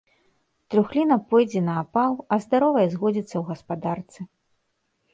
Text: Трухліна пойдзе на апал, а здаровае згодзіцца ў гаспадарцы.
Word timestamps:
Трухліна 0.73 1.17
пойдзе 1.33 1.61
на 1.67 1.77
апал, 1.83 2.11
а 2.33 2.41
здаровае 2.49 2.87
згодзіцца 2.97 3.33
ў 3.37 3.43
гаспадарцы. 3.55 4.19